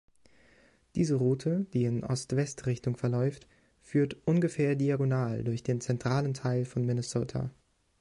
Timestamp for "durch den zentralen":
5.43-6.33